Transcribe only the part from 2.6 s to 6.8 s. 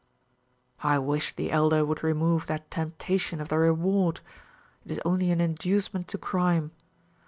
temptation of the reward. It is only an inducement to crime.